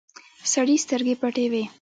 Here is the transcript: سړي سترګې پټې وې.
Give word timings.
سړي 0.53 0.75
سترګې 0.83 1.15
پټې 1.21 1.45
وې. 1.51 1.63